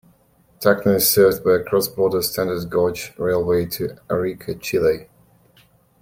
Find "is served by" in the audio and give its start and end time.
0.95-1.57